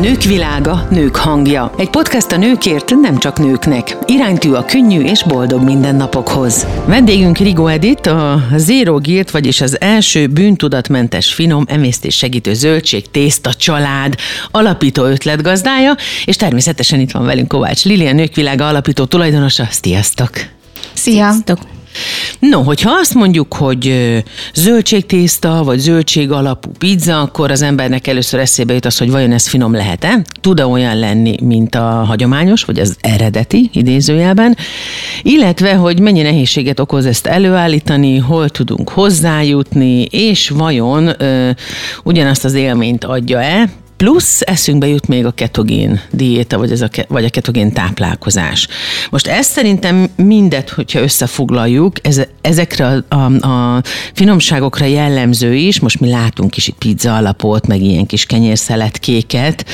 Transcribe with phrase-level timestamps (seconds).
[0.00, 1.74] Nők világa, nők hangja.
[1.78, 3.96] Egy podcast a nőkért, nem csak nőknek.
[4.06, 6.66] Iránytű a könnyű és boldog mindennapokhoz.
[6.86, 13.54] Vendégünk Rigó Edith, a Zero Guilt, vagyis az első bűntudatmentes finom emésztés segítő zöldség tészta
[13.54, 14.14] család
[14.50, 19.66] alapító ötletgazdája, és természetesen itt van velünk Kovács Lili, a Nők világa alapító tulajdonosa.
[19.70, 20.30] Sziasztok!
[20.92, 21.12] Szia!
[21.12, 21.77] Sziasztok.
[22.38, 23.94] No, hogyha azt mondjuk, hogy
[24.54, 29.48] zöldségtészta, vagy zöldség alapú pizza, akkor az embernek először eszébe jut az, hogy vajon ez
[29.48, 30.22] finom lehet-e?
[30.40, 34.56] Tud-e olyan lenni, mint a hagyományos, vagy az eredeti idézőjelben?
[35.22, 41.50] Illetve, hogy mennyi nehézséget okoz ezt előállítani, hol tudunk hozzájutni, és vajon ö,
[42.04, 43.68] ugyanazt az élményt adja-e,
[43.98, 48.68] Plusz eszünkbe jut még a ketogén diéta, vagy, ez a, vagy a ketogén táplálkozás.
[49.10, 56.00] Most ezt szerintem mindet, hogyha összefoglaljuk, ez, ezekre a, a, a finomságokra jellemző is, most
[56.00, 59.64] mi látunk is itt pizza alapot, meg ilyen kis kenyérszeletkéket,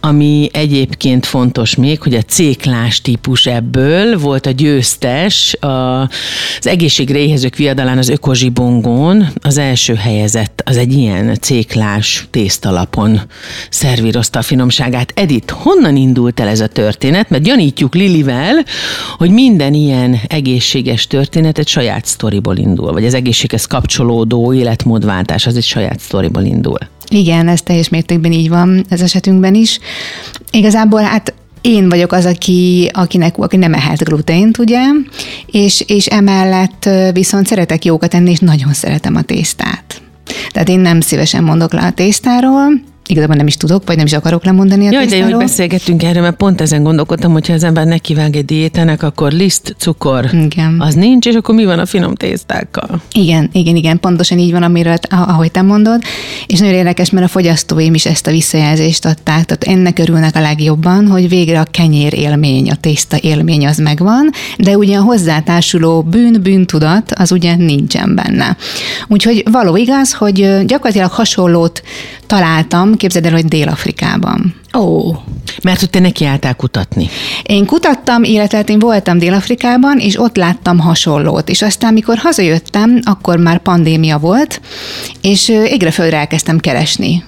[0.00, 7.18] ami egyébként fontos még, hogy a céklás típus ebből volt a győztes, a, az egészségre
[7.18, 13.20] éhezők viadalán az ökozsibongón az első helyezett, az egy ilyen céklás tésztalapon
[13.70, 15.12] szervírozta a finomságát.
[15.16, 17.30] Edith, honnan indult el ez a történet?
[17.30, 18.64] Mert gyanítjuk Lilivel,
[19.16, 25.56] hogy minden ilyen egészséges történet egy saját sztoriból indul, vagy az egészséghez kapcsolódó életmódváltás az
[25.56, 26.78] egy saját sztoriból indul.
[27.08, 29.78] Igen, ez teljes mértékben így van ez esetünkben is.
[30.50, 34.80] Igazából hát én vagyok az, aki, akinek, aki nem ehet glutént, ugye,
[35.46, 40.02] és, és emellett viszont szeretek jókat enni, és nagyon szeretem a tésztát.
[40.52, 42.66] Tehát én nem szívesen mondok le a tésztáról,
[43.10, 46.02] igazából nem is tudok, vagy nem is akarok lemondani a Jaj, de jó, hogy beszélgettünk
[46.02, 50.80] erről, mert pont ezen gondolkodtam, hogyha az ember nekivág egy diétának, akkor liszt, cukor, igen.
[50.80, 53.02] az nincs, és akkor mi van a finom tésztákkal?
[53.12, 56.02] Igen, igen, igen, pontosan így van, amiről, ahogy te mondod,
[56.46, 60.40] és nagyon érdekes, mert a fogyasztóim is ezt a visszajelzést adták, tehát ennek örülnek a
[60.40, 66.02] legjobban, hogy végre a kenyér élmény, a tészta élmény az megvan, de ugye a hozzátársuló
[66.02, 68.56] bűn, bűntudat az ugye nincsen benne.
[69.08, 71.82] Úgyhogy való igaz, hogy gyakorlatilag hasonlót
[72.30, 74.54] találtam, képzeld el, hogy Dél-Afrikában.
[74.78, 75.12] Ó,
[75.62, 77.08] mert hogy te nekiálltál kutatni.
[77.42, 81.48] Én kutattam, illetve hát én voltam Dél-Afrikában, és ott láttam hasonlót.
[81.48, 84.60] És aztán, mikor hazajöttem, akkor már pandémia volt,
[85.20, 87.24] és égre földre elkezdtem keresni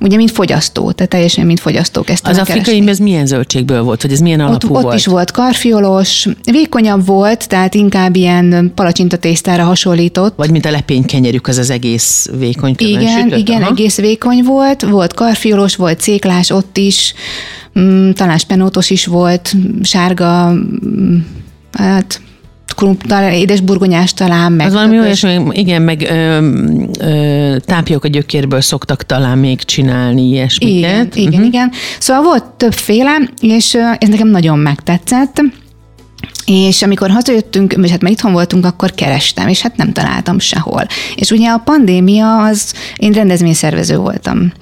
[0.00, 4.12] ugye, mint fogyasztó, tehát teljesen mint fogyasztó kezdtem Az afrikai ez milyen zöldségből volt, vagy
[4.12, 4.84] ez milyen alapú ott, volt?
[4.84, 10.36] Ott is volt karfiolos, vékonyabb volt, tehát inkább ilyen palacsinta tésztára hasonlított.
[10.36, 13.38] Vagy mint a lepénykenyerük, az az egész vékony Igen, sütött?
[13.38, 13.70] igen, Aha.
[13.70, 17.14] egész vékony volt, volt karfiolos, volt céklás ott is,
[17.78, 21.16] mm, talán spenótos is volt, sárga, mm,
[22.80, 24.66] hát talán édesburgonyás talán, meg...
[24.66, 26.48] Az valami olyasmi, igen, meg ö,
[27.00, 30.76] ö, tápjuk a gyökérből szoktak talán még csinálni ilyesmiket.
[30.76, 31.46] Igen, igen, uh-huh.
[31.46, 31.72] igen.
[31.98, 35.42] Szóval volt többféle, és ez nekem nagyon megtetszett.
[36.46, 40.86] És amikor hazajöttünk, és hát már itthon voltunk, akkor kerestem, és hát nem találtam sehol.
[41.14, 44.52] És ugye a pandémia, az én rendezvényszervező voltam.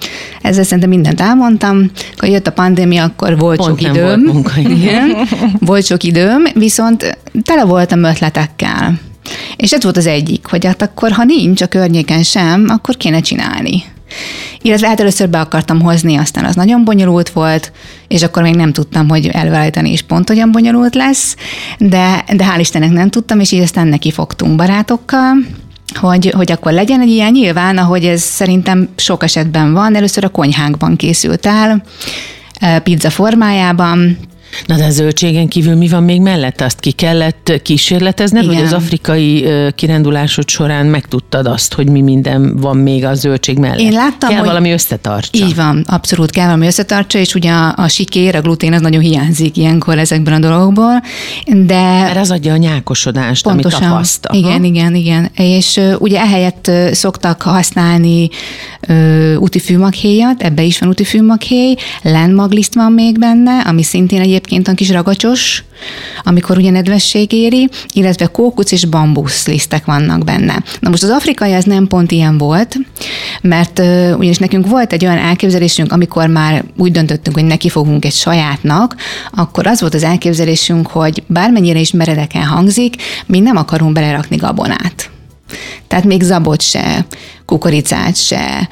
[0.41, 1.91] Ezzel szerintem mindent elmondtam.
[2.15, 4.03] Akkor jött a pandémia, akkor volt Pont sok időm.
[4.03, 5.27] Volt, munka, igen.
[5.59, 8.99] volt sok időm, viszont tele voltam ötletekkel.
[9.55, 13.19] És ez volt az egyik, hogy hát akkor, ha nincs a környéken sem, akkor kéne
[13.19, 13.83] csinálni.
[14.61, 17.71] Illetve hát először be akartam hozni, aztán az nagyon bonyolult volt,
[18.07, 21.35] és akkor még nem tudtam, hogy előállítani is pont olyan bonyolult lesz,
[21.77, 25.33] de, de hál' Istennek nem tudtam, és így aztán neki fogtunk barátokkal,
[25.99, 30.29] hogy, hogy akkor legyen egy ilyen nyilván, ahogy ez szerintem sok esetben van, először a
[30.29, 31.83] konyhánkban készült el,
[32.59, 34.17] eh, pizza formájában,
[34.65, 36.61] Na de a zöldségen kívül mi van még mellett?
[36.61, 42.77] Azt ki kellett kísérletezned, hogy az afrikai kirándulásod során megtudtad azt, hogy mi minden van
[42.77, 43.79] még a zöldség mellett?
[43.79, 45.45] Én láttam, kell hogy valami összetartsa.
[45.45, 49.01] Így van, abszolút kell valami összetartsa, és ugye a, a sikér, a glutén az nagyon
[49.01, 51.01] hiányzik ilyenkor ezekben a dolgokból,
[51.45, 51.81] de...
[51.81, 54.35] Mert az adja a nyákosodást, pontosan, amit tapasztal.
[54.35, 55.29] Igen, igen, igen.
[55.35, 58.29] És uh, ugye ehelyett szoktak használni
[58.87, 64.73] uh, utifűmaghéjat, ebbe is van utifűmaghéj, lenmagliszt van még benne, ami szintén egy egyébként a
[64.73, 65.63] kis ragacsos,
[66.23, 70.63] amikor ugye nedvesség éri, illetve kókuc és bambusz lisztek vannak benne.
[70.79, 72.75] Na most az afrikai az nem pont ilyen volt,
[73.41, 78.05] mert uh, ugyanis nekünk volt egy olyan elképzelésünk, amikor már úgy döntöttünk, hogy neki fogunk
[78.05, 78.95] egy sajátnak,
[79.31, 82.95] akkor az volt az elképzelésünk, hogy bármennyire is meredeken hangzik,
[83.25, 85.09] mi nem akarunk belerakni gabonát.
[85.87, 87.05] Tehát még zabot se,
[87.45, 88.69] kukoricát se,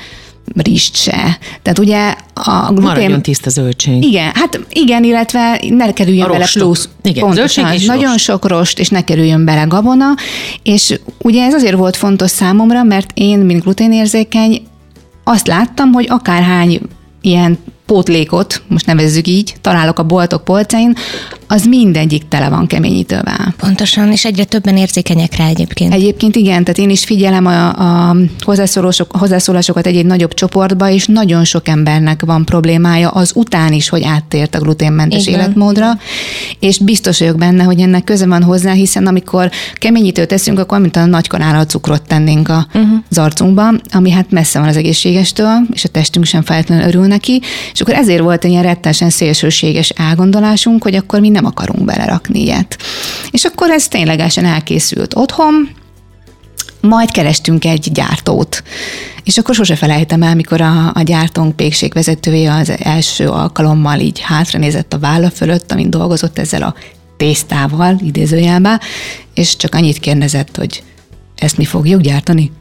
[0.56, 1.38] rist se.
[1.62, 2.84] Tehát ugye a glutén...
[2.84, 4.04] Maradjon tiszta zöldség.
[4.04, 6.90] Igen, hát igen, illetve ne kerüljön bele plusz.
[7.01, 8.24] Igen, pontosan, zöldség és nagyon rost.
[8.24, 10.13] sok rost, és ne kerüljön bele gabona,
[10.63, 14.62] és ugye ez azért volt fontos számomra, mert én, mint gluténérzékeny,
[15.24, 16.80] azt láttam, hogy akárhány
[17.22, 20.95] ilyen pótlékot, most nevezzük így, találok a boltok polcain,
[21.51, 23.54] az mindegyik tele van keményítővel.
[23.57, 25.94] Pontosan, és egyre többen érzékenyek rá egyébként.
[25.94, 28.16] Egyébként igen, tehát én is figyelem a, a
[29.10, 34.56] hozzászólásokat egy-egy nagyobb csoportba, és nagyon sok embernek van problémája az után is, hogy áttért
[34.56, 35.40] a gluténmentes igen.
[35.40, 35.98] életmódra,
[36.60, 40.95] és biztos vagyok benne, hogy ennek köze van hozzá, hiszen amikor keményítőt teszünk, akkor mint
[40.95, 42.90] a nagy kanállal cukrot tennénk a, uh-huh.
[43.10, 47.42] az arcunkba, ami hát messze van az egészségestől, és a testünk sem feltétlenül örül neki,
[47.74, 52.41] és akkor ezért volt egy ilyen rettesen szélsőséges elgondolásunk, hogy akkor mi nem akarunk belerakni
[52.41, 52.77] ilyet.
[53.31, 55.69] És akkor ez ténylegesen elkészült otthon,
[56.81, 58.63] majd kerestünk egy gyártót.
[59.24, 64.94] És akkor sose felejtem el, mikor a, a gyártónk pékségvezetője az első alkalommal így hátranézett
[64.94, 66.75] a válla fölött, amint dolgozott ezzel a
[67.18, 68.80] tésztával, idézőjelben,
[69.33, 70.83] és csak annyit kérdezett, hogy
[71.35, 72.51] ezt mi fogjuk gyártani?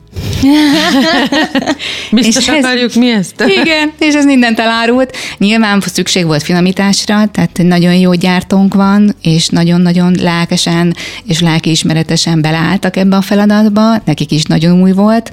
[2.11, 3.45] Biztos és akarjuk ez, mi ezt?
[3.63, 5.17] Igen, és ez mindent elárult.
[5.39, 12.97] Nyilván szükség volt finomításra, tehát nagyon jó gyártónk van, és nagyon-nagyon lelkesen és lelkiismeretesen beleálltak
[12.97, 15.33] ebbe a feladatba, nekik is nagyon új volt,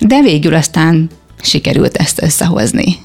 [0.00, 2.98] de végül aztán sikerült ezt összehozni.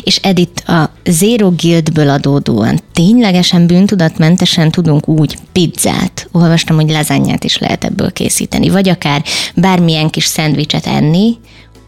[0.00, 7.58] És Edith, a Zero Guildből adódóan ténylegesen bűntudatmentesen tudunk úgy pizzát, olvastam, hogy lazányát is
[7.58, 9.24] lehet ebből készíteni, vagy akár
[9.54, 11.38] bármilyen kis szendvicset enni,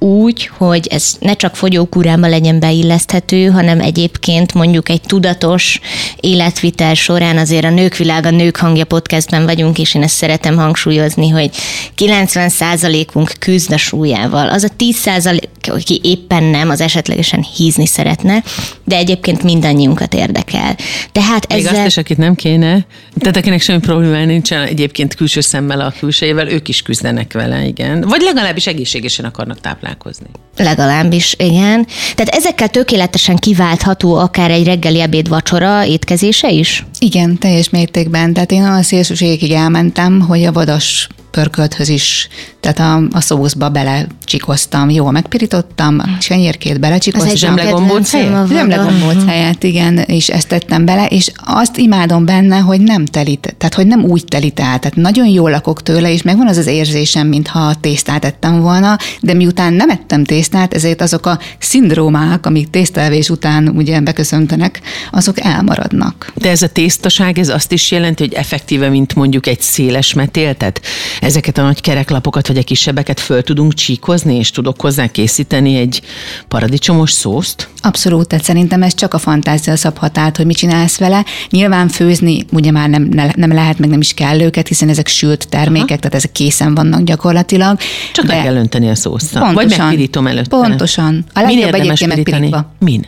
[0.02, 5.80] úgy, hogy ez ne csak fogyókúrába legyen beilleszthető, hanem egyébként mondjuk egy tudatos
[6.20, 11.28] életvitel során azért a Nők Világa Nők Hangja podcastben vagyunk, és én ezt szeretem hangsúlyozni,
[11.28, 11.50] hogy
[11.96, 14.48] 90%-unk küzd a súlyával.
[14.48, 18.42] Az a 10% aki éppen nem, az esetlegesen hízni szeretne,
[18.84, 20.76] de egyébként mindannyiunkat érdekel.
[21.12, 21.74] Tehát Még ezzel...
[21.74, 22.86] azt is, akit nem kéne,
[23.18, 28.00] tehát akinek semmi probléma nincsen egyébként külső szemmel a külsejével, ők is küzdenek vele, igen.
[28.00, 30.26] Vagy legalábbis egészségesen akarnak táplálkozni találkozni.
[30.56, 31.86] Legalábbis, igen.
[32.14, 36.86] Tehát ezekkel tökéletesen kiváltható akár egy reggeli ebéd vacsora étkezése is?
[36.98, 38.32] Igen, teljes mértékben.
[38.32, 42.28] Tehát én a szélsőségig elmentem, hogy a vadas pörkölthöz is,
[42.62, 47.28] tehát a, a szószba belecsikoztam, jól megpirítottam, a senyérkét belecsikoztam.
[47.30, 48.48] Az egy zsemlegombóc helyet?
[48.48, 53.74] Zsemlegombóc helyet, igen, és ezt tettem bele, és azt imádom benne, hogy nem telít, tehát
[53.74, 57.26] hogy nem úgy telít el, tehát nagyon jól lakok tőle, és megvan az az érzésem,
[57.26, 63.28] mintha tésztát ettem volna, de miután nem ettem tésztát, ezért azok a szindrómák, amik tésztelvés
[63.28, 64.80] után ugye beköszöntenek,
[65.10, 66.32] azok elmaradnak.
[66.34, 70.80] De ez a tésztaság, ez azt is jelenti, hogy effektíve, mint mondjuk egy széles metéltet?
[71.20, 76.02] ezeket a nagy kereklapokat vagy a kisebbeket föl tudunk csíkozni, és tudok hozzá készíteni egy
[76.48, 77.68] paradicsomos szószt?
[77.80, 81.24] Abszolút, tehát szerintem ez csak a fantázia szabhat át, hogy mit csinálsz vele.
[81.50, 85.48] Nyilván főzni ugye már nem, nem lehet, meg nem is kell őket, hiszen ezek sült
[85.48, 85.98] termékek, Aha.
[85.98, 87.78] tehát ezek készen vannak gyakorlatilag.
[88.12, 88.42] Csak de...
[88.42, 89.38] kell önteni a szószt.
[89.52, 90.56] Vagy megpirítom előtte.
[90.56, 91.24] Pontosan.
[91.34, 92.72] A legjobb egyébként megpirítva.
[92.78, 93.06] Min?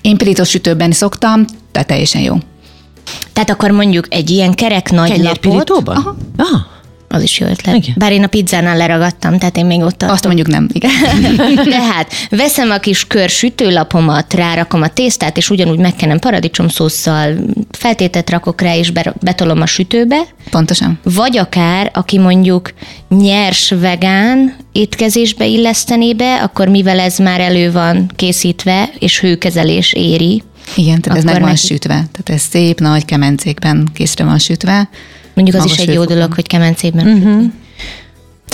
[0.00, 2.36] Én pirítós sütőben szoktam, tehát teljesen jó.
[3.32, 5.70] Tehát akkor mondjuk egy ilyen kerek nagy lapot...
[5.70, 6.16] Aha.
[6.36, 6.78] Aha.
[7.12, 7.76] Az is jó ötlet.
[7.76, 7.94] Igen.
[7.98, 10.16] Bár én a pizzánál leragadtam, tehát én még ott tartom.
[10.16, 10.68] Azt mondjuk nem.
[10.72, 10.90] Igen.
[11.70, 17.34] tehát veszem a kis kör sütőlapomat, rárakom a tésztát, és ugyanúgy megkenem paradicsomszószal,
[17.70, 20.22] feltétet rakok rá, és betolom a sütőbe.
[20.50, 20.98] Pontosan.
[21.02, 22.72] Vagy akár, aki mondjuk
[23.08, 30.42] nyers vegán étkezésbe illesztené be, akkor mivel ez már elő van készítve, és hőkezelés éri,
[30.76, 31.66] igen, tehát ez meg van neki...
[31.66, 31.94] sütve.
[31.94, 34.88] Tehát ez szép nagy kemencékben készre van sütve
[35.34, 37.44] Mondjuk az is egy jó dolog, hogy kemencében uh-huh.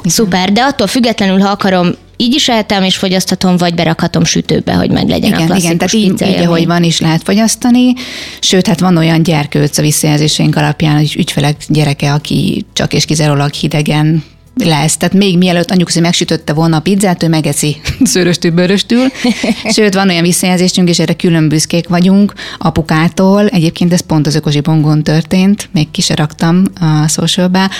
[0.04, 4.90] Szuper, de attól függetlenül, ha akarom, így is ehetem és fogyasztatom, vagy berakhatom sütőbe, hogy
[4.90, 7.92] meg legyen igen, a klasszikus Igen, tehát így, így, ahogy van is lehet fogyasztani,
[8.40, 13.52] sőt, hát van olyan gyerkőc a visszajelzéseink alapján, hogy ügyfelek gyereke, aki csak és kizárólag
[13.52, 14.25] hidegen
[14.64, 14.96] lesz.
[14.96, 19.06] Tehát még mielőtt anyjuk megsütötte volna a pizzát, ő megeszi szőröstül, bőröstül.
[19.75, 23.48] Sőt, van olyan visszajelzésünk, és erre külön büszkék vagyunk apukától.
[23.48, 27.70] Egyébként ez pont az ökosi bongon történt, még ki raktam a socialbe,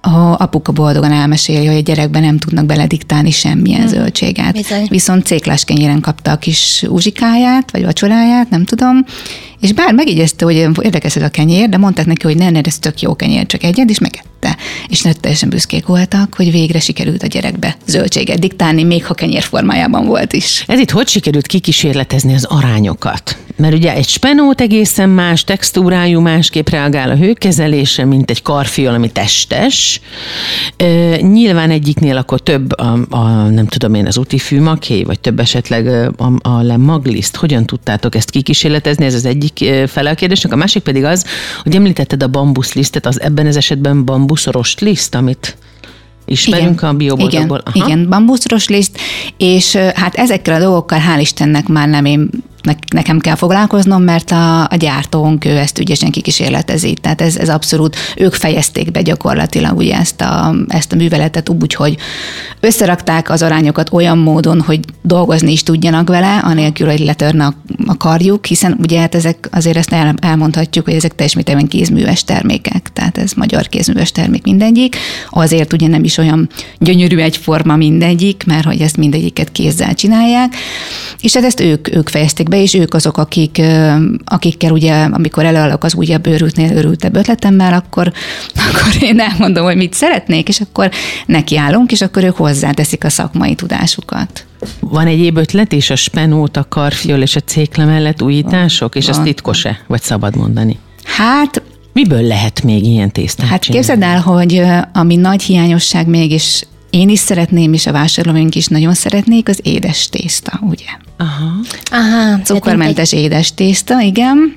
[0.00, 3.88] a apuka boldogan elmeséli, hogy a gyerekben nem tudnak belediktálni semmilyen hmm.
[3.88, 4.52] zöldséget.
[4.52, 4.86] Bizony.
[4.88, 9.04] Viszont céklás kenyéren kapta a kis uzsikáját, vagy vacsoráját, nem tudom,
[9.60, 12.78] és bár megigyezte, hogy érdekes ez a kenyér, de mondták neki, hogy ne, ne, ez
[12.78, 14.56] tök jó kenyér, csak egyed, és megette.
[14.88, 19.42] És nagy teljesen büszkék voltak, hogy végre sikerült a gyerekbe zöldséget diktálni, még ha kenyér
[19.42, 20.64] formájában volt is.
[20.66, 23.36] Ez itt hogy sikerült kikísérletezni az arányokat?
[23.58, 29.10] Mert ugye egy spenót egészen más textúrájú, másképp reagál a hőkezelése, mint egy karfiol, ami
[29.10, 30.00] testes.
[30.76, 35.40] E, nyilván egyiknél akkor több a, a nem tudom én, az úti fűmaké, vagy több
[35.40, 35.86] esetleg
[36.16, 37.36] a, a lemagliszt.
[37.36, 39.04] Hogyan tudtátok ezt kikísérletezni?
[39.04, 41.24] Ez az egyik fele a kérdésnek, a másik pedig az,
[41.62, 45.56] hogy említetted a bambuszlisztet, az ebben az esetben bambuszorost liszt, amit
[46.28, 47.62] Ismerünk igen, a bioboldogból.
[47.72, 48.98] Igen, igen, bambuszros liszt,
[49.36, 52.30] és hát ezekkel a dolgokkal hál' Istennek már nem én
[52.92, 56.94] nekem kell foglalkoznom, mert a, a gyártónk ő ezt ügyesen kikísérletezi.
[56.94, 61.74] Tehát ez, ez abszolút, ők fejezték be gyakorlatilag ugye ezt a, ezt a műveletet úgy,
[61.74, 61.96] hogy
[62.60, 67.54] összerakták az arányokat olyan módon, hogy dolgozni is tudjanak vele, anélkül, hogy letörne a,
[67.86, 72.24] a karjuk, hiszen ugye hát ezek azért ezt el, elmondhatjuk, hogy ezek teljes mértékben kézműves
[72.24, 74.96] termékek, tehát ez magyar kézműves termék mindegyik,
[75.30, 76.48] azért ugye nem is olyan
[76.78, 80.56] gyönyörű egyforma mindegyik, mert hogy ezt mindegyiket kézzel csinálják,
[81.20, 83.62] és hát ezt ők, ők fejezték be, és ők azok, akik,
[84.24, 88.12] akikkel ugye, amikor előállok az újabb őrültnél őrültebb ötletemmel, akkor,
[88.68, 90.90] akkor én elmondom, hogy mit szeretnék, és akkor
[91.26, 94.46] nekiállunk, és akkor ők hozzáteszik a szakmai tudásukat.
[94.80, 99.18] Van egyéb ötlet is a spenót, a karfiol és a cékle mellett újítások, és ez
[99.18, 100.78] titkos-e, vagy szabad mondani?
[101.04, 101.62] Hát
[101.92, 103.86] Miből lehet még ilyen tésztát Hát csinálni?
[103.86, 104.62] képzeld el, hogy
[104.92, 109.60] ami nagy hiányosság még, és én is szeretném, és a vásárlóink is nagyon szeretnék, az
[109.62, 110.86] édes tészta, ugye?
[111.16, 111.50] Aha.
[111.90, 114.56] Aha, Cukormentes édes tészta, igen.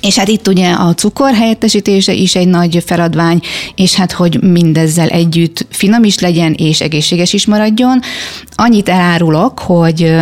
[0.00, 3.40] És hát itt ugye a cukor helyettesítése is egy nagy feladvány,
[3.74, 8.00] és hát hogy mindezzel együtt finom is legyen, és egészséges is maradjon.
[8.54, 10.14] Annyit elárulok, hogy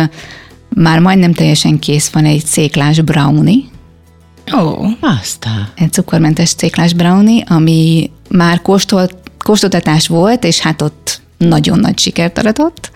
[0.69, 3.63] már majdnem teljesen kész van egy széklás brownie,
[4.55, 5.67] Ó, Aztán.
[5.75, 12.37] egy cukormentes széklás brownie, ami már kóstolt, kóstoltatás volt, és hát ott nagyon nagy sikert
[12.37, 12.91] aratott,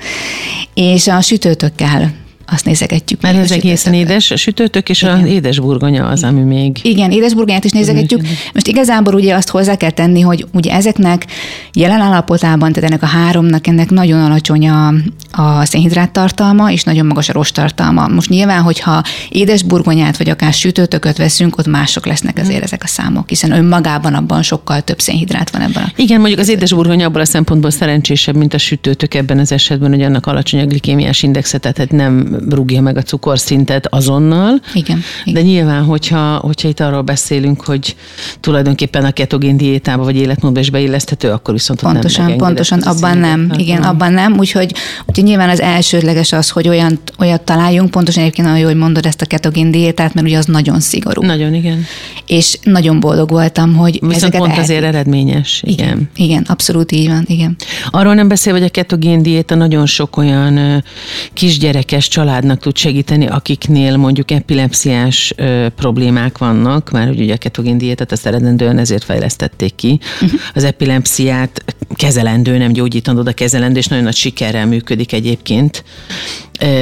[0.74, 2.14] és a sütőtökkel
[2.52, 3.22] azt nézegetjük.
[3.22, 5.24] Mert még ez a egészen édes, sütőtök és Igen.
[5.24, 6.80] a édes burgonya az, ami még...
[6.84, 8.22] Igen, édesburgonyát is nézegetjük.
[8.54, 11.26] Most igazából ugye azt hozzá kell tenni, hogy ugye ezeknek
[11.74, 14.88] jelen állapotában, tehát ennek a háromnak ennek nagyon alacsony a,
[15.32, 18.08] a szénhidrát tartalma, és nagyon magas a rost tartalma.
[18.08, 23.30] Most nyilván, hogyha édesburgonyát, vagy akár sütőtököt veszünk, ott mások lesznek azért ezek a számok,
[23.30, 27.22] hiszen önmagában abban sokkal több szénhidrát van ebben a Igen, mondjuk az édes burgonya abból
[27.22, 31.58] a szempontból szerencsésebb, mint a sütőtök ebben az esetben, hogy annak alacsony a glikémiás indexe,
[31.58, 34.62] tehát nem rúgja meg a cukorszintet azonnal.
[34.74, 35.44] Igen, De igen.
[35.44, 37.96] nyilván, hogyha, hogyha itt arról beszélünk, hogy
[38.40, 43.52] tulajdonképpen a ketogén diétába vagy életmódba is beilleszthető, akkor viszont Pontosan, nem pontosan, abban nem.
[43.58, 44.38] Igen, abban nem.
[44.38, 44.74] Úgyhogy,
[45.06, 49.06] úgyhogy nyilván az elsődleges az, hogy olyan, olyat találjunk, pontosan egyébként olyan jó, hogy mondod
[49.06, 51.22] ezt a ketogén diétát, mert ugye az nagyon szigorú.
[51.26, 51.86] Nagyon, igen.
[52.28, 54.72] És nagyon boldog voltam, hogy Viszont ezeket pont elhetik.
[54.72, 55.62] azért eredményes.
[55.66, 55.88] Igen.
[55.88, 57.56] Igen, igen, abszolút így van, igen.
[57.90, 60.84] Arról nem beszél, hogy a ketogén diéta nagyon sok olyan
[61.34, 67.78] kisgyerekes családnak tud segíteni, akiknél mondjuk epilepsziás ö, problémák vannak, már hogy ugye a ketogén
[67.78, 70.00] diétát azt eredendően ezért fejlesztették ki.
[70.22, 70.40] Uh-huh.
[70.54, 71.64] Az epilepsziát
[71.96, 75.84] kezelendő, nem gyógyítandó, de kezelendő, és nagyon nagy sikerrel működik egyébként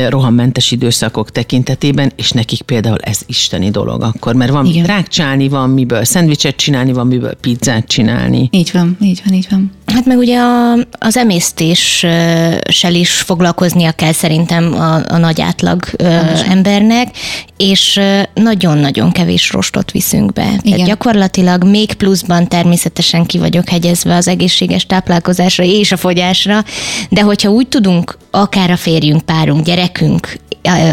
[0.10, 4.86] rohammentes időszakok tekintetében, és nekik például ez isteni dolog akkor, mert van Igen.
[4.86, 8.48] rákcsálni, van miből szendvicset csinálni, van miből pizzát csinálni.
[8.52, 9.72] Így van, így van, így van.
[9.86, 16.06] Hát meg ugye a, az emésztéssel is foglalkoznia kell szerintem a, a nagy átlag ö,
[16.50, 17.18] embernek,
[17.58, 18.00] és
[18.34, 20.44] nagyon-nagyon kevés rostot viszünk be.
[20.44, 20.62] Igen.
[20.62, 26.64] Tehát gyakorlatilag még pluszban természetesen ki vagyok hegyezve az egészséges táplálkozásra és a fogyásra,
[27.10, 30.40] de hogyha úgy tudunk akár a férjünk, párunk, gyerekünk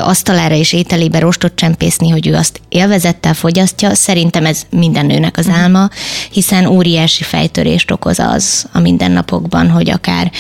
[0.01, 5.49] asztalára és ételébe rostot csempészni, hogy ő azt élvezettel fogyasztja, szerintem ez minden nőnek az
[5.49, 5.89] álma,
[6.31, 10.31] hiszen óriási fejtörést okoz az a mindennapokban, hogy akár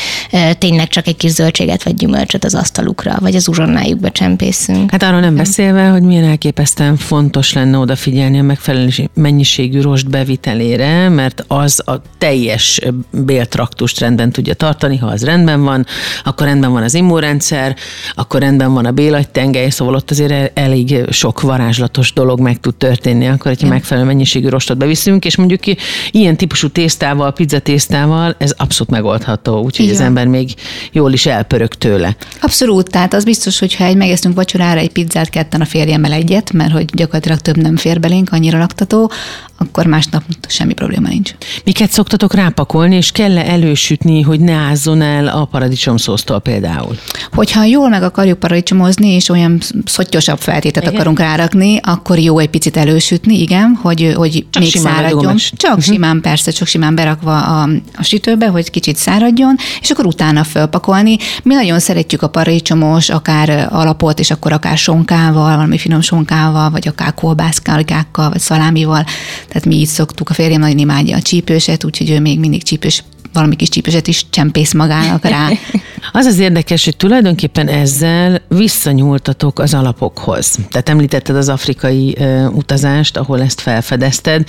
[0.58, 4.90] tényleg csak egy kis zöldséget vagy gyümölcsöt az asztalukra, vagy az uzsonnájukba csempészünk.
[4.90, 11.08] Hát arról nem beszélve, hogy milyen elképesztően fontos lenne odafigyelni a megfelelő mennyiségű rost bevitelére,
[11.08, 15.86] mert az a teljes béltraktust rendben tudja tartani, ha az rendben van,
[16.24, 17.76] akkor rendben van az immunrendszer,
[18.14, 18.90] akkor rendben van a
[19.32, 24.06] bélagytengely, szóval ott azért el- elég sok varázslatos dolog meg tud történni, akkor, hogyha megfelelő
[24.06, 25.60] mennyiségű rostot beviszünk, és mondjuk
[26.10, 30.54] ilyen típusú tésztával, pizzatésztával ez abszolút megoldható, úgyhogy az ember még
[30.92, 32.16] jól is elpörög tőle.
[32.40, 36.52] Abszolút, tehát az biztos, hogy ha egy megeszünk vacsorára egy pizzát, ketten a férjemmel egyet,
[36.52, 39.10] mert hogy gyakorlatilag több nem fér belénk, annyira laktató,
[39.58, 41.34] akkor másnap semmi probléma nincs.
[41.64, 46.96] Miket szoktatok rápakolni, és kell-e elősütni, hogy ne ázzon el a paradicsomszóztól például?
[47.32, 50.94] Hogyha jól meg akarjuk paradicsomozni, és olyan szottyosabb feltétet Igen.
[50.94, 55.36] akarunk rárakni, akkor jó egy picit elősütni, igen, hogy, hogy Csak még száradjon.
[55.36, 60.44] Csak simán, persze, csak simán berakva a, a sütőbe, hogy kicsit száradjon, és akkor utána
[60.44, 61.16] fölpakolni.
[61.42, 66.88] Mi nagyon szeretjük a paradicsomos, akár alapot, és akkor akár sonkával, valami finom sonkával, vagy
[66.88, 69.04] akár kolbászkálikákkal, vagy szalámival.
[69.48, 73.02] Tehát mi így szoktuk, a férjem nagyon imádja a csípőset, úgyhogy ő még mindig csípős
[73.36, 75.48] valami kis csípőset is csempész magának rá.
[76.12, 80.58] Az az érdekes, hogy tulajdonképpen ezzel visszanyúltatok az alapokhoz.
[80.70, 84.48] Tehát említetted az afrikai ö, utazást, ahol ezt felfedezted,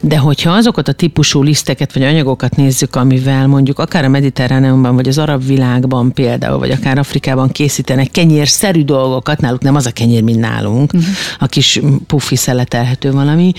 [0.00, 5.08] de hogyha azokat a típusú liszteket vagy anyagokat nézzük, amivel mondjuk akár a mediterráneumban, vagy
[5.08, 10.22] az arab világban például, vagy akár Afrikában készítenek kenyérszerű dolgokat, náluk nem az a kenyér,
[10.22, 11.10] mint nálunk, uh-huh.
[11.38, 13.52] a kis puffi szeletelhető valami,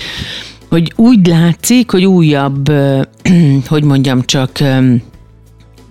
[0.70, 2.72] hogy úgy látszik, hogy újabb,
[3.68, 4.60] hogy mondjam csak,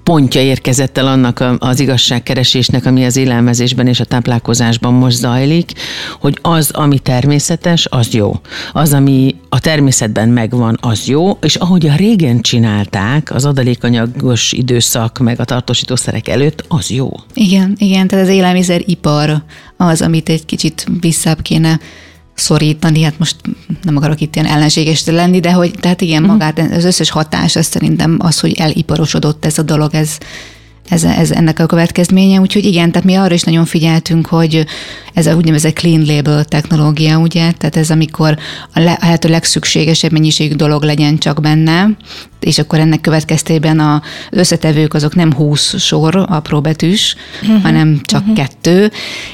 [0.09, 5.73] pontja érkezett el annak az igazságkeresésnek, ami az élelmezésben és a táplálkozásban most zajlik,
[6.21, 8.33] hogy az, ami természetes, az jó.
[8.73, 15.19] Az, ami a természetben megvan, az jó, és ahogy a régen csinálták, az adalékanyagos időszak,
[15.19, 17.11] meg a tartósítószerek előtt, az jó.
[17.35, 19.43] Igen, igen, tehát az élelmiszeripar
[19.77, 21.81] az, amit egy kicsit visszább kéne
[22.39, 23.37] szorítani, hát most
[23.83, 26.31] nem akarok itt ilyen ellenséges lenni, de hogy tehát igen, mhm.
[26.31, 30.19] magát, az összes hatás, az szerintem az, hogy eliparosodott ez a dolog, ez,
[30.89, 32.41] ez, ez ennek a következménye.
[32.41, 34.67] Úgyhogy igen, tehát mi arra is nagyon figyeltünk, hogy
[35.15, 38.39] ez a úgynevezett clean label technológia, ugye, tehát ez amikor
[38.75, 41.89] a, le, a lehető legszükségesebb mennyiségű dolog legyen csak benne,
[42.41, 47.63] és akkor ennek következtében az összetevők azok nem 20 sor apróbetűs, uh-huh.
[47.63, 48.37] hanem csak uh-huh.
[48.37, 48.91] kettő,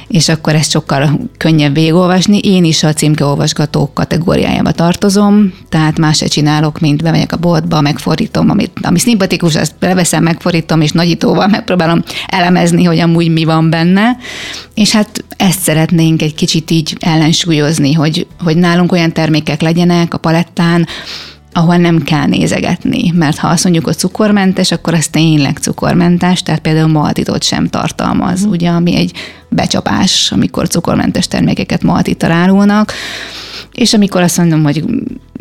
[0.09, 2.39] és akkor ezt sokkal könnyebb végigolvasni.
[2.39, 8.51] Én is a címkeolvasgatók kategóriájába tartozom, tehát más se csinálok, mint bemegyek a boltba, megfordítom,
[8.51, 14.17] amit, ami szimpatikus, azt leveszem, megfordítom, és nagyítóval megpróbálom elemezni, hogy amúgy mi van benne.
[14.75, 20.19] És hát ezt szeretnénk egy kicsit így ellensúlyozni, hogy, hogy nálunk olyan termékek legyenek a
[20.19, 20.87] palettán,
[21.57, 26.61] ahol nem kell nézegetni, mert ha azt mondjuk, hogy cukormentes, akkor az tényleg cukormentes, tehát
[26.61, 28.51] például maltitot sem tartalmaz, mm.
[28.51, 29.13] ugye, ami egy
[29.49, 32.93] becsapás, amikor cukormentes termékeket maltittal árulnak,
[33.73, 34.85] és amikor azt mondom, hogy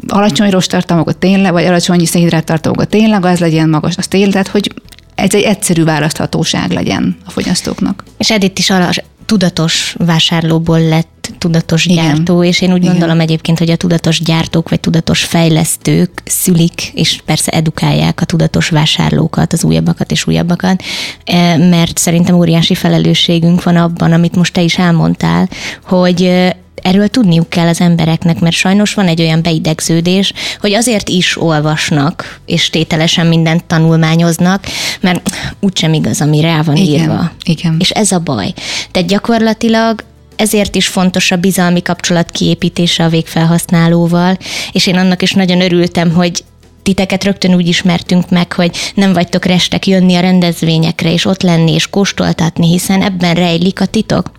[0.08, 4.74] alacsony tartalmakat tényleg, vagy alacsony szénhidrát tartalmakat tényleg, az legyen magas, az tényleg, tehát hogy
[5.16, 8.04] ez egy egyszerű választhatóság legyen a fogyasztóknak.
[8.18, 8.90] És Edith is arra
[9.26, 12.06] tudatos vásárlóból lett tudatos Igen.
[12.06, 12.92] gyártó, és én úgy Igen.
[12.92, 18.70] gondolom egyébként, hogy a tudatos gyártók vagy tudatos fejlesztők szülik, és persze edukálják a tudatos
[18.70, 20.84] vásárlókat, az újabbakat és újabbakat,
[21.26, 25.50] e, mert szerintem óriási felelősségünk van abban, amit most te is elmondtál,
[25.84, 26.54] hogy
[26.84, 32.40] erről tudniuk kell az embereknek, mert sajnos van egy olyan beidegződés, hogy azért is olvasnak,
[32.46, 34.66] és tételesen mindent tanulmányoznak,
[35.02, 35.30] mert
[35.60, 37.32] úgysem igaz, ami rá van igen, írva.
[37.46, 37.76] Igen.
[37.80, 38.54] És ez a baj.
[38.92, 40.04] Tehát gyakorlatilag
[40.36, 44.38] ezért is fontos a bizalmi kapcsolat kiépítése a végfelhasználóval,
[44.72, 46.44] és én annak is nagyon örültem, hogy
[46.84, 51.74] titeket rögtön úgy ismertünk meg, hogy nem vagytok restek jönni a rendezvényekre, és ott lenni,
[51.74, 54.32] és kóstoltatni, hiszen ebben rejlik a titok,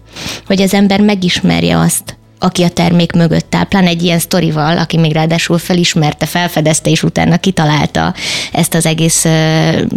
[0.46, 4.96] hogy az ember megismerje azt, aki a termék mögött áll, pláne egy ilyen sztorival, aki
[4.96, 8.14] még ráadásul felismerte, felfedezte, és utána kitalálta
[8.52, 9.26] ezt az egész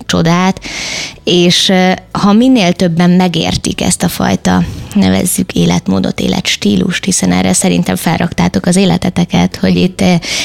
[0.05, 0.61] csodát,
[1.23, 1.71] és
[2.11, 8.75] ha minél többen megértik ezt a fajta, nevezzük életmódot, életstílust, hiszen erre szerintem felraktátok az
[8.75, 10.03] életeteket, hogy itt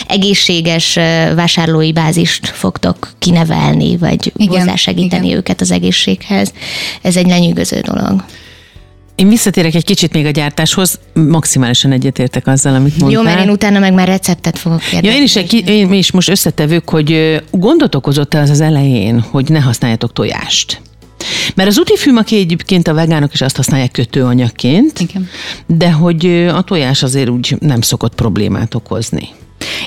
[0.09, 0.95] egészséges
[1.35, 5.39] vásárlói bázist fogtok kinevelni, vagy igen, hozzásegíteni igen.
[5.39, 6.53] őket az egészséghez.
[7.03, 8.25] Ez egy lenyűgöző dolog.
[9.23, 13.23] Én visszatérek egy kicsit még a gyártáshoz, maximálisan egyetértek azzal, amit mondtál.
[13.23, 15.09] Jó, mert én utána meg már receptet fogok kérdezni.
[15.09, 19.49] Ja, én is, egy, én is most összetevők, hogy gondot okozott-e az az elején, hogy
[19.49, 20.81] ne használjatok tojást?
[21.55, 25.29] Mert az útifűmak egyébként a vegánok is azt használják kötőanyagként, Igen.
[25.67, 29.29] de hogy a tojás azért úgy nem szokott problémát okozni.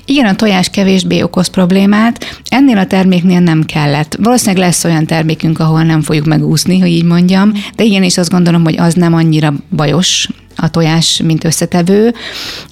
[0.05, 4.17] Igen, a tojás kevésbé okoz problémát, ennél a terméknél nem kellett.
[4.21, 8.63] Valószínűleg lesz olyan termékünk, ahol nem fogjuk megúszni, hogy így mondjam, de igenis azt gondolom,
[8.63, 12.13] hogy az nem annyira bajos, a tojás, mint összetevő.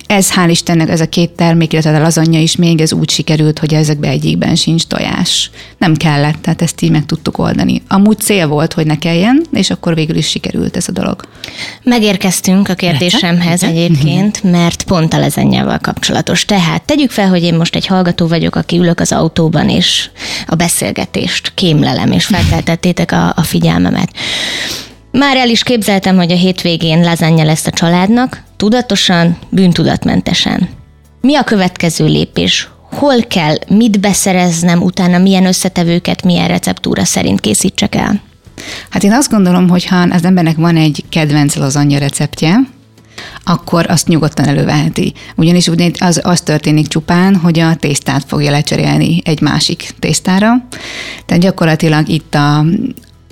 [0.08, 3.60] Ez hál' Istennek ez a két termék, illetve a lazanya is még ez úgy sikerült,
[3.60, 5.50] hogy ezekben egyikben sincs tojás.
[5.78, 7.82] Nem kellett, tehát ezt így meg tudtuk oldani.
[7.88, 11.28] Amúgy cél volt, hogy ne kelljen, és akkor végül is sikerült ez a dolog.
[11.84, 16.46] Megérkeztünk a kérdésemhez egyébként, mert pont a lezenyával kapcsolatos.
[16.46, 20.10] Tehát tegyük fel, hogy én most egy hallgató vagyok, aki ülök az autóban, és
[20.48, 24.10] a beszélgetést kémlelem, és felkeltettétek a, a figyelmemet.
[25.18, 30.70] Már el is képzeltem, hogy a hétvégén lazánja lesz a családnak, tudatosan, bűntudatmentesen.
[31.22, 32.70] Mi a következő lépés?
[32.92, 38.22] Hol kell, mit beszereznem, utána milyen összetevőket, milyen receptúra szerint készítsek el?
[38.90, 42.60] Hát én azt gondolom, hogy ha az embernek van egy kedvenc lazanya receptje,
[43.44, 45.14] akkor azt nyugodtan előveheti.
[45.36, 50.68] Ugyanis az, az történik csupán, hogy a tésztát fogja lecserélni egy másik tésztára.
[51.26, 52.66] Tehát gyakorlatilag itt a,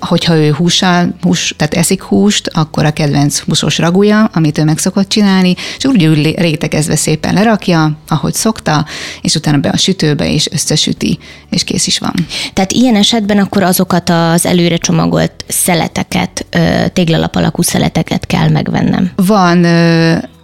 [0.06, 4.78] hogyha ő hússal, hús, tehát eszik húst, akkor a kedvenc húsos ragúja, amit ő meg
[4.78, 8.86] szokott csinálni, és úgy úgy rétegezve szépen lerakja, ahogy szokta,
[9.20, 11.18] és utána be a sütőbe, és összesüti,
[11.50, 12.14] és kész is van.
[12.52, 16.46] Tehát ilyen esetben akkor azokat az előre csomagolt szeleteket,
[16.92, 19.10] téglalap alakú szeleteket kell megvennem.
[19.16, 19.66] Van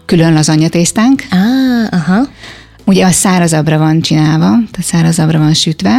[0.04, 1.24] külön lazanyatésztánk.
[1.30, 2.26] Ah, aha.
[2.84, 5.98] Ugye a szárazabbra van csinálva, tehát szárazabbra van sütve,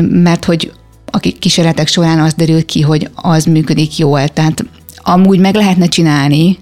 [0.00, 0.72] mert hogy
[1.14, 4.28] a kísérletek során az derült ki, hogy az működik jól.
[4.28, 4.64] Tehát
[4.96, 6.58] amúgy meg lehetne csinálni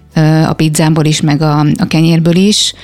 [0.49, 2.75] a pizzából is, meg a, a kenyérből is,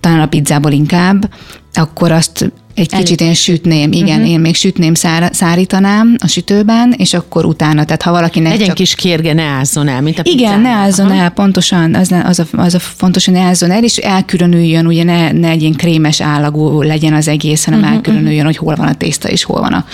[0.00, 1.30] talán a pizzából inkább,
[1.72, 3.04] akkor azt egy Elég.
[3.04, 4.30] kicsit én sütném, igen, uh-huh.
[4.30, 8.76] én még sütném, szár, szárítanám a sütőben, és akkor utána, tehát ha valakinek Legyen csak...
[8.76, 10.60] kis kérge, ne ázzon el, mint a Igen, pizzán.
[10.60, 11.22] ne ázzon Aha.
[11.22, 15.04] el, pontosan, az, az, a, az a fontos, hogy ne ázzon el, és elkülönüljön, ugye
[15.04, 18.46] ne, ne egy ilyen krémes állagú legyen az egész, hanem uh-huh, elkülönüljön, uh-huh.
[18.46, 19.84] hogy hol van a tészta, és hol van a...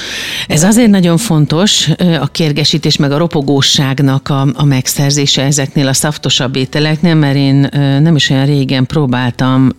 [0.47, 1.89] Ez azért nagyon fontos,
[2.21, 7.69] a kérgesítés, meg a ropogóságnak a, a megszerzése ezeknél a szaftosabb ételeknél, mert én
[8.03, 9.71] nem is olyan régen próbáltam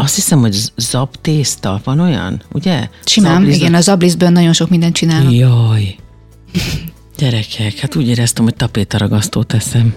[0.00, 2.88] azt hiszem, hogy zabtészta, van olyan, ugye?
[3.04, 3.56] Simán, Zablizda.
[3.56, 5.32] igen, a zabliszből nagyon sok mindent csinálnak.
[5.32, 5.96] Jaj.
[7.16, 9.94] Gyerekek, hát úgy éreztem, hogy tapétaragasztót teszem.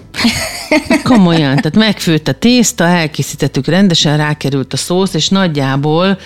[1.02, 6.18] Komolyan, tehát megfőtt a tészta, elkészítettük rendesen, rákerült a szósz, és nagyjából,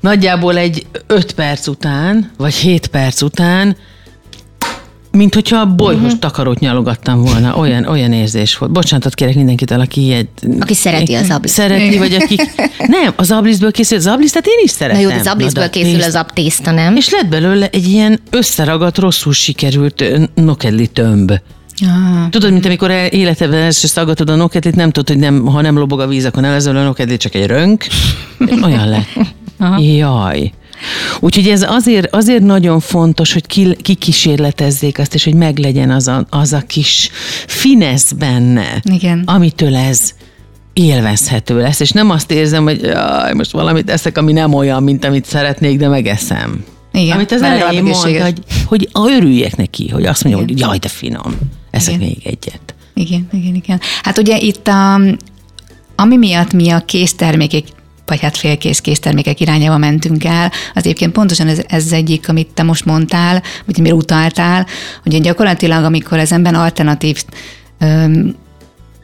[0.00, 3.76] nagyjából egy 5 perc után, vagy 7 perc után
[5.12, 6.18] mint hogyha a bolyhos uh-huh.
[6.18, 7.56] takarót nyalogattam volna.
[7.56, 8.72] Olyan, olyan érzés volt.
[8.72, 10.28] Bocsánatot kérek mindenkitől, aki ilyet...
[10.60, 11.54] Aki szereti az abliszt.
[11.54, 12.36] Szereti, vagy aki...
[12.86, 15.02] Nem, az ablisztből készül, az ablisztet én is szeretem.
[15.02, 16.96] Na jó, az ablisztből készül az abtészta, nem?
[16.96, 21.32] És lett belőle egy ilyen összeragadt, rosszul sikerült nokedli tömb.
[21.80, 22.28] Ah.
[22.30, 26.00] Tudod, mint amikor életedben első szaggatod a nokedlit, nem tudod, hogy nem, ha nem lobog
[26.00, 27.86] a víz, akkor nem ezzel a nokedlit, csak egy rönk.
[28.62, 29.08] Olyan lett.
[29.58, 29.80] Aha.
[29.80, 30.52] Jaj.
[31.20, 36.26] Úgyhogy ez azért, azért nagyon fontos, hogy ki, kikísérletezzék azt, és hogy meglegyen az a,
[36.30, 37.10] az a kis
[37.46, 39.22] finesz benne, Igen.
[39.26, 40.14] amitől ez
[40.72, 45.04] élvezhető lesz, és nem azt érzem, hogy jaj, most valamit eszek, ami nem olyan, mint
[45.04, 46.64] amit szeretnék, de megeszem.
[46.92, 50.54] Igen, Amit az elején mondta, hogy, hogy örüljek neki, hogy azt mondja, igen.
[50.54, 51.34] hogy jaj, de finom,
[51.70, 52.06] eszek igen.
[52.06, 52.74] még egyet.
[52.94, 53.80] Igen, igen, igen.
[54.02, 55.00] Hát ugye itt a,
[55.96, 57.64] ami miatt mi a késztermékek
[58.06, 60.52] vagy hát félkész késztermékek irányába mentünk el.
[60.74, 64.66] Az egyébként pontosan ez, ez egyik, amit te most mondtál, vagy amire utaltál,
[65.02, 67.24] hogy gyakorlatilag, amikor az ember alternatív
[67.78, 68.34] öm,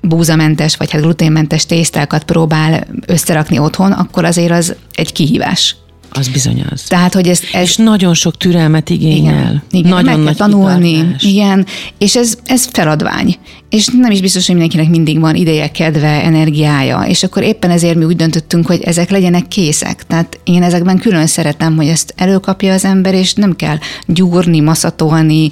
[0.02, 5.76] búzamentes vagy hát gluténmentes tésztákat próbál összerakni otthon, akkor azért az egy kihívás.
[6.10, 6.82] Az bizony az.
[6.82, 7.62] Tehát, hogy ez, ez...
[7.62, 9.40] És nagyon sok türelmet igényel.
[9.40, 10.90] Igen, igen nagyon meg nagy kell tanulni.
[10.90, 11.22] Kitartás.
[11.22, 11.66] Igen,
[11.98, 13.36] és ez, ez feladvány.
[13.70, 17.04] És nem is biztos, hogy mindenkinek mindig van ideje, kedve, energiája.
[17.08, 20.06] És akkor éppen ezért mi úgy döntöttünk, hogy ezek legyenek készek.
[20.06, 25.50] Tehát én ezekben külön szeretem, hogy ezt előkapja az ember, és nem kell gyúrni, maszatolni.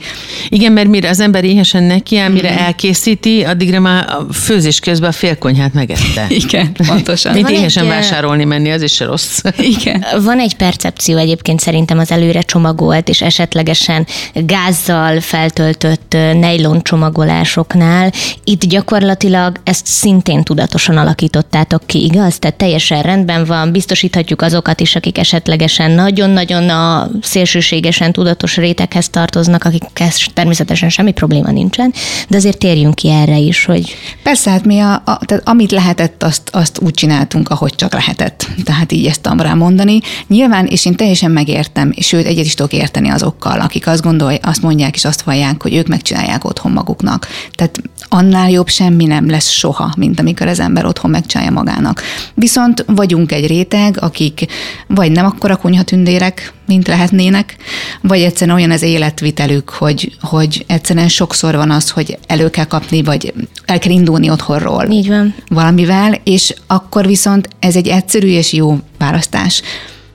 [0.48, 2.56] Igen, mert mire az ember éhesen neki mire mm.
[2.56, 6.26] elkészíti, addigra már a főzés közben a félkonyhát megette.
[6.44, 7.32] Igen, pontosan.
[7.32, 7.88] Mint éhesen egy...
[7.88, 9.40] vásárolni menni, az is se rossz.
[9.78, 10.04] Igen.
[10.22, 18.05] Van egy percepció egyébként szerintem az előre csomagolt, és esetlegesen gázzal feltöltött nejlon csomagolásoknál,
[18.44, 22.38] itt gyakorlatilag ezt szintén tudatosan alakítottátok ki, igaz?
[22.38, 29.64] Tehát teljesen rendben van, biztosíthatjuk azokat is, akik esetlegesen nagyon-nagyon a szélsőségesen tudatos réteghez tartoznak,
[29.64, 31.92] akikhez természetesen semmi probléma nincsen,
[32.28, 33.96] de azért térjünk ki erre is, hogy...
[34.22, 38.48] Persze, hát mi a, a tehát amit lehetett, azt, azt úgy csináltunk, ahogy csak lehetett.
[38.64, 39.98] Tehát így ezt tudom rá mondani.
[40.26, 44.46] Nyilván, és én teljesen megértem, és sőt, egyet is tudok érteni azokkal, akik azt gondolják,
[44.46, 47.26] azt mondják és azt vallják, hogy ők megcsinálják otthon maguknak.
[47.54, 52.02] Tehát annál jobb semmi nem lesz soha, mint amikor az ember otthon megcsinálja magának.
[52.34, 54.46] Viszont vagyunk egy réteg, akik
[54.86, 57.56] vagy nem akkora konyhatündérek, mint lehetnének,
[58.00, 63.02] vagy egyszerűen olyan az életvitelük, hogy, hogy egyszerűen sokszor van az, hogy elő kell kapni,
[63.02, 64.86] vagy el kell indulni otthonról.
[64.90, 65.34] Így van.
[65.48, 69.62] Valamivel, és akkor viszont ez egy egyszerű és jó választás.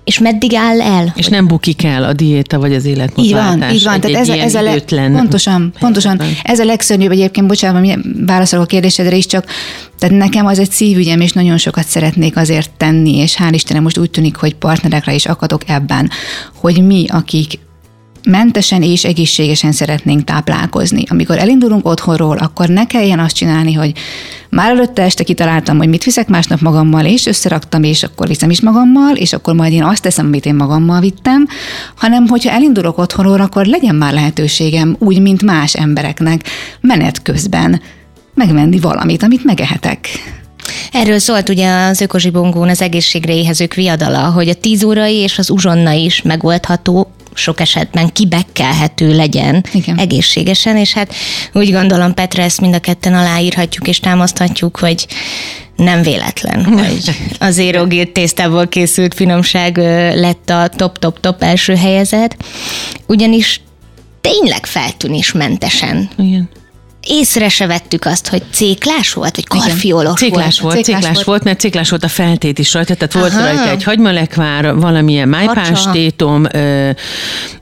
[0.04, 1.14] És meddig áll el?
[1.16, 3.54] És nem bukik el a diéta vagy az életmódváltás.
[3.54, 3.94] Így van, így van.
[3.94, 6.22] Egy, Tehát egy ez, ez a le, pontosan, pontosan.
[6.44, 9.46] Ez a legszörnyűbb egyébként, bocsánat, válaszolok a kérdésedre is, csak
[10.00, 13.98] tehát nekem az egy szívügyem, és nagyon sokat szeretnék azért tenni, és hál' Istenem most
[13.98, 16.10] úgy tűnik, hogy partnerekre is akadok ebben,
[16.56, 17.60] hogy mi, akik
[18.24, 21.04] mentesen és egészségesen szeretnénk táplálkozni.
[21.08, 23.94] Amikor elindulunk otthonról, akkor ne kelljen azt csinálni, hogy
[24.52, 28.62] már előtte este kitaláltam, hogy mit viszek másnap magammal, és összeraktam, és akkor viszem is
[28.62, 31.48] magammal, és akkor majd én azt teszem, amit én magammal vittem,
[31.96, 36.42] hanem hogyha elindulok otthonról, akkor legyen már lehetőségem úgy, mint más embereknek
[36.82, 37.82] menet közben
[38.34, 40.08] megvenni valamit, amit megehetek.
[40.92, 45.50] Erről szólt ugye az Ökozsibongón az egészségre éhezők viadala, hogy a tíz órai és az
[45.50, 49.98] uzsonna is megoldható sok esetben kibekkelhető legyen Igen.
[49.98, 51.14] egészségesen, és hát
[51.54, 55.08] úgy gondolom, Petra, ezt mind a ketten aláírhatjuk és támaszthatjuk, hogy
[55.76, 59.78] nem véletlen, hogy a Zero Guild tésztából készült finomság
[60.16, 62.36] lett a top-top-top első helyezett,
[63.08, 63.62] ugyanis
[64.22, 66.50] tényleg feltűnésmentesen Igen.
[67.08, 70.76] Észre se vettük azt, hogy céklás volt, vagy karfiolos Ciklás volt.
[70.76, 73.42] ciklás, Ciklás volt, volt, mert ciklás volt a feltét is rajta, tehát volt Aha.
[73.42, 76.90] rajta egy hagymalekvár, valamilyen májpástétom, ö,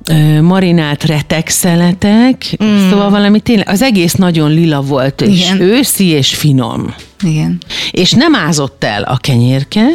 [0.09, 2.89] ö, marinált retekszeletek, mm.
[2.89, 5.61] szóval valami tényleg, az egész nagyon lila volt, és Igen.
[5.61, 6.93] őszi és finom.
[7.23, 7.61] Igen.
[7.91, 9.85] És nem ázott el a kenyérke,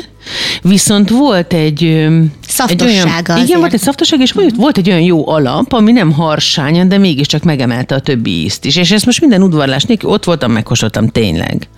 [0.62, 2.08] viszont volt egy...
[2.48, 3.58] Szaftossága egy olyan, Igen, azért.
[3.58, 7.42] volt egy szaftosság, és volt, volt egy olyan jó alap, ami nem harsányan, de mégiscsak
[7.42, 8.76] megemelte a többi ízt is.
[8.76, 11.68] És ezt most minden udvarlás nélkül ott voltam, megkóstoltam tényleg.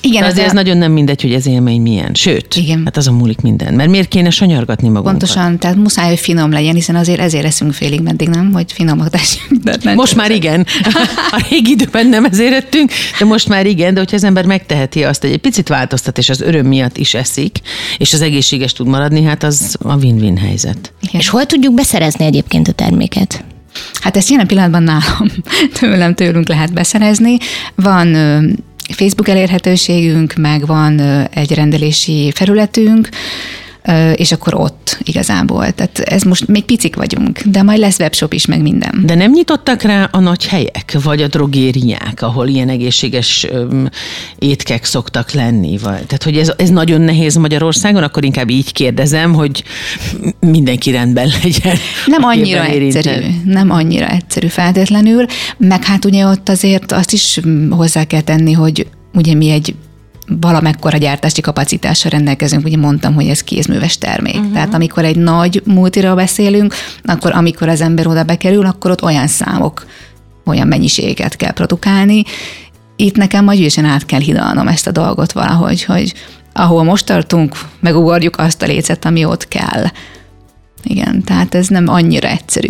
[0.00, 2.14] Igen, ez azért ez a- nagyon nem mindegy, hogy ez élmény milyen.
[2.14, 2.82] Sőt, Igen.
[2.84, 3.74] hát azon múlik minden.
[3.74, 5.10] Mert miért kéne sanyargatni magunkat?
[5.10, 8.52] Pontosan, tehát muszáj, hogy finom legyen, hiszen azért ezért eszünk félig meddig, nem?
[8.52, 9.08] Hogy finomak
[9.82, 10.66] nem Most már igen.
[11.30, 15.04] A régi időben nem ezért ettünk, de most már igen, de hogyha az ember megteheti
[15.04, 17.58] azt, hogy egy picit változtat, és az öröm miatt is eszik,
[17.98, 20.92] és az egészséges tud maradni, hát az a win-win helyzet.
[21.02, 21.20] Igen.
[21.20, 23.44] És hol tudjuk beszerezni egyébként a terméket?
[24.00, 25.28] Hát ezt jelen pillanatban nálam,
[25.80, 27.36] tőlem, tőlünk lehet beszerezni.
[27.74, 28.16] Van
[28.90, 31.00] Facebook elérhetőségünk, meg van
[31.30, 33.08] egy rendelési felületünk,
[34.14, 35.70] és akkor ott igazából.
[35.72, 39.02] Tehát ez most még picik vagyunk, de majd lesz webshop is, meg minden.
[39.06, 43.88] De nem nyitottak rá a nagy helyek, vagy a drogériák, ahol ilyen egészséges öm,
[44.38, 45.78] étkek szoktak lenni?
[45.78, 49.64] Vagy, tehát, hogy ez, ez nagyon nehéz Magyarországon, akkor inkább így kérdezem, hogy
[50.40, 51.76] mindenki rendben legyen.
[52.06, 57.70] Nem annyira egyszerű, nem annyira egyszerű feltétlenül, meg hát ugye ott azért azt is mm,
[57.70, 59.74] hozzá kell tenni, hogy ugye mi egy
[60.40, 64.36] valamekkora gyártási kapacitással rendelkezünk, ugye mondtam, hogy ez kézműves termék.
[64.36, 64.52] Uh-huh.
[64.52, 69.26] Tehát amikor egy nagy multira beszélünk, akkor amikor az ember oda bekerül, akkor ott olyan
[69.26, 69.86] számok,
[70.44, 72.22] olyan mennyiséget kell produkálni.
[72.96, 76.14] Itt nekem majd ügyesen át kell hidalnom ezt a dolgot valahogy, hogy
[76.52, 79.84] ahol most tartunk, megugorjuk azt a lécet, ami ott kell.
[80.82, 82.68] Igen, tehát ez nem annyira egyszerű.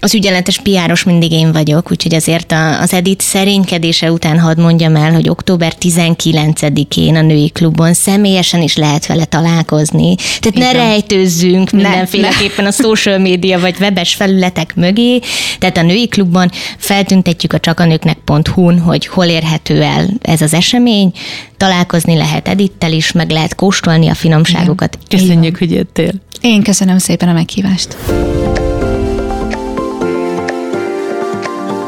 [0.00, 4.96] Az ügyeletes piáros mindig én vagyok, úgyhogy azért a- az Edit szerénykedése után hadd mondjam
[4.96, 10.14] el, hogy október 19-én a női klubon személyesen is lehet vele találkozni.
[10.14, 10.72] Tehát ne Igen.
[10.88, 15.20] rejtőzzünk Ne, mindenféleképpen a social média vagy webes felületek mögé.
[15.58, 21.12] Tehát a női klubban feltüntetjük a csakanőknek.hu-n, hogy hol érhető el ez az esemény.
[21.56, 24.98] Találkozni lehet Edittel is, meg lehet kóstolni a finomságokat.
[25.08, 26.12] Köszönjük, hogy jöttél.
[26.40, 27.96] Én köszönöm szépen a meghívást.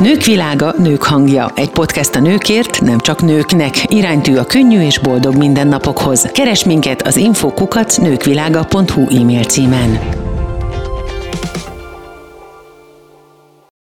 [0.00, 1.50] Nők világa, nők hangja.
[1.54, 3.92] Egy podcast a nőkért, nem csak nőknek.
[3.94, 6.22] Iránytű a könnyű és boldog mindennapokhoz.
[6.32, 9.98] Keres minket az infokukat nőkvilága.hu e-mail címen.